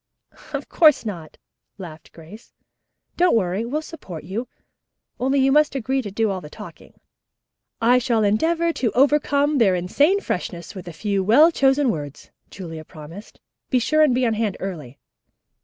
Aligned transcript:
"Of 0.51 0.67
course 0.67 1.05
not," 1.05 1.37
laughed 1.77 2.11
Grace. 2.11 2.55
"Don't 3.17 3.35
worry. 3.35 3.63
We'll 3.65 3.83
support 3.83 4.23
you, 4.23 4.47
only 5.19 5.37
you 5.39 5.51
must 5.51 5.75
agree 5.75 6.01
to 6.01 6.09
do 6.09 6.31
all 6.31 6.41
the 6.41 6.49
talking." 6.49 6.99
"I 7.79 7.99
shall 7.99 8.23
endeavor 8.23 8.73
to 8.73 8.91
overcome 8.93 9.59
their 9.59 9.75
insane 9.75 10.19
freshness 10.19 10.73
with 10.73 10.87
a 10.87 10.91
few 10.91 11.23
well 11.23 11.51
chosen 11.51 11.91
words," 11.91 12.31
Julia 12.49 12.83
promised. 12.83 13.39
"Be 13.69 13.77
sure 13.77 14.01
and 14.01 14.15
be 14.15 14.25
on 14.25 14.33
hand 14.33 14.57
early." 14.59 14.97